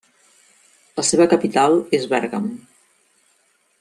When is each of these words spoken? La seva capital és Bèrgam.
La 0.99 1.03
seva 1.09 1.27
capital 1.33 1.77
és 1.99 2.09
Bèrgam. 2.15 2.49